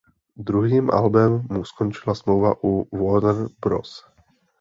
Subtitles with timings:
[0.37, 4.01] Druhým albem mu skončila smlouva u "Warner Bros.".